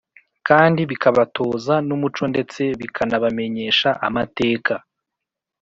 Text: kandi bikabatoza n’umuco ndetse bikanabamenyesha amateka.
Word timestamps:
kandi 0.47 0.81
bikabatoza 0.91 1.75
n’umuco 1.87 2.23
ndetse 2.31 2.61
bikanabamenyesha 2.79 3.89
amateka. 4.07 4.73